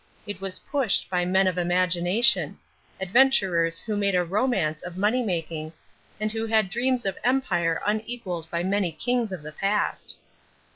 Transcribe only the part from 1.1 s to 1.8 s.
by men of